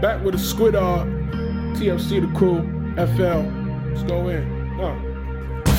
Back 0.00 0.24
with 0.24 0.34
a 0.34 0.38
squid 0.38 0.74
art. 0.74 1.06
TFC 1.76 2.22
the 2.22 2.38
crew. 2.38 2.62
FL. 2.96 3.44
Let's 3.90 4.02
go 4.04 4.28
in. 4.28 4.80
Uh. 4.80 5.10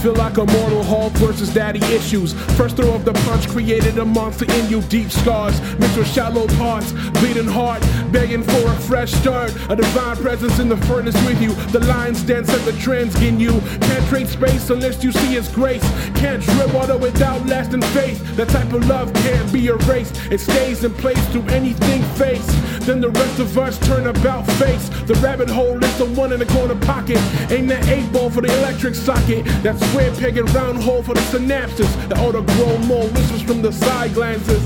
Feel 0.00 0.14
like 0.14 0.38
a 0.38 0.46
mortal 0.46 0.82
Hulk 0.82 1.12
versus 1.14 1.52
daddy 1.52 1.84
issues. 1.94 2.32
First 2.56 2.76
throw 2.76 2.94
of 2.94 3.04
the 3.04 3.12
punch 3.12 3.46
created 3.48 3.98
a 3.98 4.04
monster 4.06 4.50
in 4.50 4.70
you. 4.70 4.80
Deep 4.82 5.10
scars 5.10 5.60
mixed 5.78 5.98
with 5.98 6.10
shallow 6.10 6.46
parts. 6.56 6.92
Bleeding 7.20 7.46
heart, 7.46 7.82
begging 8.10 8.42
for 8.42 8.70
a 8.70 8.74
fresh 8.80 9.12
start. 9.12 9.54
A 9.68 9.76
divine 9.76 10.16
presence 10.16 10.58
in 10.60 10.70
the 10.70 10.78
furnace 10.86 11.16
with 11.26 11.42
you. 11.42 11.52
The 11.72 11.80
lines 11.80 12.22
dance 12.22 12.48
at 12.48 12.64
the 12.64 12.72
trends 12.80 13.20
in 13.20 13.38
you. 13.38 13.60
Can't 13.80 14.06
trade 14.08 14.28
space 14.28 14.70
unless 14.70 15.04
you 15.04 15.12
see 15.12 15.34
his 15.34 15.48
grace. 15.48 15.82
Can't 16.14 16.42
drip 16.42 16.72
water 16.72 16.96
without 16.96 17.44
lasting 17.46 17.82
faith. 17.82 18.36
That 18.36 18.48
type 18.48 18.72
of 18.72 18.86
love 18.88 19.12
can't 19.12 19.52
be 19.52 19.66
erased. 19.66 20.16
It 20.30 20.38
stays 20.40 20.84
in 20.84 20.94
place 20.94 21.22
through 21.28 21.48
anything 21.48 22.02
faced. 22.16 22.55
Then 22.86 23.00
the 23.00 23.10
rest 23.10 23.40
of 23.40 23.58
us 23.58 23.80
turn 23.80 24.06
about 24.06 24.46
face. 24.52 24.88
The 25.08 25.14
rabbit 25.14 25.50
hole 25.50 25.82
is 25.82 25.98
the 25.98 26.04
one 26.04 26.32
in 26.32 26.38
the 26.38 26.46
corner 26.46 26.76
pocket. 26.76 27.18
Ain't 27.50 27.66
that 27.66 27.84
eight 27.88 28.12
ball 28.12 28.30
for 28.30 28.42
the 28.42 28.58
electric 28.58 28.94
socket. 28.94 29.44
That's 29.64 29.84
square 29.88 30.14
peg 30.14 30.38
and 30.38 30.48
round 30.54 30.80
hole 30.80 31.02
for 31.02 31.14
the 31.14 31.20
synapses. 31.22 31.90
The 32.08 32.16
older 32.20 32.42
grow 32.42 32.78
more 32.78 33.08
whispers 33.08 33.42
from 33.42 33.60
the 33.60 33.72
side 33.72 34.14
glances. 34.14 34.64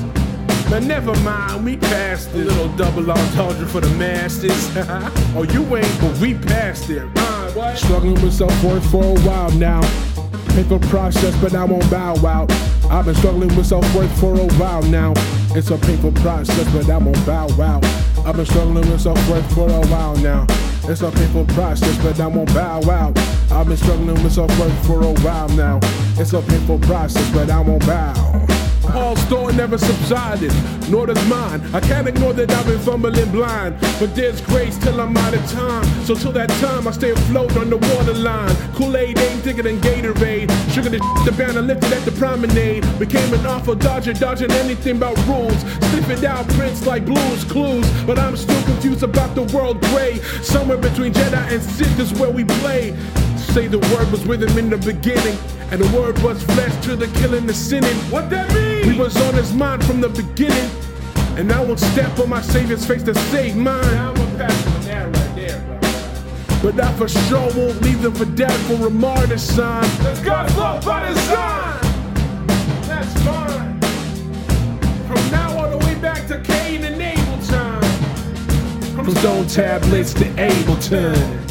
Man, 0.68 0.86
never 0.86 1.18
mind, 1.20 1.64
we 1.64 1.78
passed 1.78 2.28
it. 2.34 2.46
A 2.46 2.50
little 2.50 2.68
double 2.76 3.10
entendre 3.10 3.66
for 3.66 3.80
the 3.80 3.88
masters. 3.96 4.70
oh, 5.34 5.46
you 5.50 5.62
ain't, 5.74 6.00
but 6.02 6.14
we 6.18 6.34
passed 6.34 6.90
it. 6.90 7.08
Uh, 7.16 7.50
what? 7.52 7.78
Struggling 7.78 8.20
with 8.20 8.34
self-worth 8.34 8.84
for 8.90 9.02
a 9.02 9.20
while 9.20 9.50
now. 9.52 9.80
Painful 10.48 10.80
process, 10.90 11.34
but 11.40 11.54
I 11.54 11.64
won't 11.64 11.90
bow 11.90 12.16
out. 12.26 12.52
I've 12.90 13.06
been 13.06 13.14
struggling 13.14 13.56
with 13.56 13.64
self-worth 13.64 14.20
for 14.20 14.34
a 14.38 14.46
while 14.58 14.82
now. 14.82 15.14
It's 15.56 15.70
a 15.70 15.78
painful 15.78 16.12
process, 16.12 16.70
but 16.74 16.90
I 16.90 16.98
won't 16.98 17.24
bow 17.24 17.48
out. 17.62 18.09
I've 18.26 18.36
been 18.36 18.46
struggling 18.46 18.90
with 18.90 19.00
self-worth 19.00 19.54
for 19.54 19.68
a 19.68 19.86
while 19.88 20.16
now. 20.16 20.46
It's 20.84 21.02
a 21.02 21.10
painful 21.10 21.46
process, 21.46 21.96
but 22.02 22.20
I 22.20 22.26
won't 22.26 22.52
bow 22.54 22.80
out. 22.90 23.18
I've 23.50 23.66
been 23.66 23.76
struggling 23.76 24.22
with 24.22 24.32
self-worth 24.32 24.86
for 24.86 25.02
a 25.02 25.12
while 25.20 25.48
now. 25.50 25.80
It's 26.18 26.32
a 26.32 26.42
painful 26.42 26.78
process, 26.80 27.28
but 27.32 27.50
I 27.50 27.60
won't 27.60 27.86
bow. 27.86 28.49
Paul's 28.92 29.22
thought 29.24 29.54
never 29.54 29.78
subsided, 29.78 30.52
nor 30.90 31.06
does 31.06 31.24
mine. 31.28 31.62
I 31.72 31.80
can't 31.80 32.08
ignore 32.08 32.32
that 32.32 32.50
I've 32.50 32.66
been 32.66 32.78
fumbling 32.80 33.30
blind, 33.30 33.76
but 34.00 34.14
there's 34.16 34.40
grace 34.40 34.76
till 34.78 35.00
I'm 35.00 35.16
out 35.16 35.32
of 35.34 35.48
time. 35.50 35.84
So 36.04 36.14
till 36.14 36.32
that 36.32 36.48
time, 36.60 36.88
I 36.88 36.90
stay 36.90 37.10
afloat 37.10 37.56
on 37.56 37.70
the 37.70 37.76
waterline. 37.76 38.54
Kool-Aid 38.74 39.18
ain't 39.18 39.42
thicker 39.42 39.62
than 39.62 39.78
Gatorade. 39.80 40.50
Sugar 40.72 40.88
the 40.88 40.98
the 41.24 41.32
banner 41.32 41.62
lifted 41.62 41.92
at 41.92 42.04
the 42.04 42.12
promenade. 42.12 42.82
Became 42.98 43.32
an 43.32 43.46
Artful 43.46 43.76
Dodger, 43.76 44.12
dodging 44.12 44.50
anything 44.52 44.96
about 44.96 45.16
rules. 45.26 45.60
Sniffing 45.90 46.26
out 46.26 46.48
prints 46.48 46.86
like 46.86 47.04
Blue's 47.04 47.44
Clues, 47.44 47.88
but 48.04 48.18
I'm 48.18 48.36
still 48.36 48.62
confused 48.64 49.02
about 49.02 49.34
the 49.34 49.42
world 49.54 49.80
gray. 49.92 50.18
Somewhere 50.42 50.78
between 50.78 51.12
Jedi 51.12 51.52
and 51.52 51.62
Sith 51.62 51.98
is 52.00 52.12
where 52.14 52.30
we 52.30 52.44
play. 52.44 52.96
Say 53.54 53.66
the 53.66 53.80
word 53.80 54.08
was 54.12 54.24
with 54.24 54.44
him 54.44 54.56
in 54.58 54.70
the 54.70 54.76
beginning, 54.76 55.36
and 55.72 55.80
the 55.80 55.98
word 55.98 56.16
was 56.22 56.40
flesh 56.44 56.84
to 56.84 56.94
the 56.94 57.08
killing, 57.18 57.46
the 57.46 57.52
sinning. 57.52 57.96
What 58.08 58.30
that 58.30 58.48
mean? 58.54 58.92
He 58.92 58.96
was 58.96 59.20
on 59.22 59.34
his 59.34 59.52
mind 59.52 59.84
from 59.84 60.00
the 60.00 60.08
beginning, 60.08 60.70
and 61.36 61.50
I 61.50 61.58
won't 61.64 61.80
step 61.80 62.16
on 62.20 62.28
my 62.28 62.42
Savior's 62.42 62.86
face 62.86 63.02
to 63.02 63.14
save 63.32 63.56
mine. 63.56 63.82
Now 63.82 64.10
I'm 64.14 64.36
passing 64.36 64.82
that 64.82 65.04
right 65.04 65.34
there, 65.34 65.58
bro. 65.66 66.70
But 66.70 66.80
I 66.80 66.92
for 66.92 67.08
sure 67.08 67.50
won't 67.56 67.82
leave 67.82 68.02
them 68.02 68.14
for 68.14 68.24
dead 68.24 68.52
for 68.68 68.86
a 68.86 68.90
martyr 68.90 69.36
sign. 69.36 69.82
That's 69.98 70.20
God's 70.20 70.56
love 70.56 70.84
by 70.84 71.08
design. 71.08 71.80
That's 72.86 73.12
fine. 73.24 73.80
From 75.08 75.30
now 75.32 75.58
all 75.58 75.70
the 75.76 75.84
way 75.84 75.96
back 75.96 76.28
to 76.28 76.38
Cain 76.38 76.84
and 76.84 77.02
Abel 77.02 77.38
time. 77.48 77.82
From 78.94 79.10
stone 79.16 79.48
tablets 79.48 80.14
to 80.14 80.24
Ableton. 80.36 81.49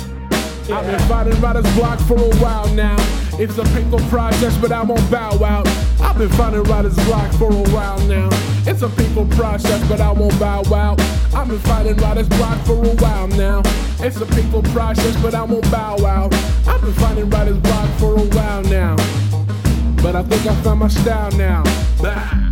I've 0.72 0.86
been 0.86 1.00
fighting 1.08 1.42
writer's 1.42 1.76
block 1.76 2.00
for 2.02 2.18
a 2.18 2.36
while 2.38 2.68
now. 2.76 2.96
It's 3.40 3.58
a 3.58 3.64
painful 3.64 4.00
process, 4.10 4.56
but 4.58 4.72
I 4.72 4.84
won't 4.84 5.10
bow 5.10 5.44
out. 5.44 5.68
I've 6.00 6.18
been 6.18 6.30
fighting 6.30 6.64
writer's 6.64 6.96
block 7.06 7.32
for 7.34 7.52
a 7.52 7.70
while 7.72 8.00
now. 8.08 8.30
It's 8.68 8.82
a 8.84 8.90
painful 8.90 9.26
process, 9.30 9.88
but 9.90 10.00
I 10.00 10.12
won't 10.12 10.38
bow 10.40 10.64
out. 10.74 11.02
I've 11.34 11.48
been 11.48 11.60
fighting 11.60 11.96
writer's 11.98 12.30
block 12.30 12.60
for 12.66 12.74
a 12.74 12.96
while 12.96 13.28
now. 13.30 13.62
It's 14.00 14.22
a 14.22 14.26
painful 14.28 14.62
process, 14.64 15.20
but 15.22 15.34
I 15.34 15.44
won't 15.44 15.70
bow 15.72 16.06
out. 16.06 16.34
I've 16.68 16.82
been 16.82 16.94
fighting 16.94 17.30
writer's 17.30 17.58
block 17.58 17.90
for 17.98 18.16
a 18.16 18.26
while 18.36 18.62
now. 18.64 18.96
But 20.04 20.16
I 20.16 20.24
think 20.24 20.46
I 20.46 20.56
found 20.62 20.82
my 20.82 20.88
style 20.88 21.32
now. 21.32 21.64
Bah. 22.02 22.49